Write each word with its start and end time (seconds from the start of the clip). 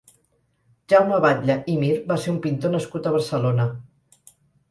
Jaume 0.93 1.19
Batlle 1.25 1.57
i 1.73 1.75
Mir 1.83 1.91
va 2.11 2.17
ser 2.23 2.33
un 2.33 2.41
pintor 2.45 2.73
nascut 2.79 3.09
a 3.09 3.13
Barcelona. 3.19 3.67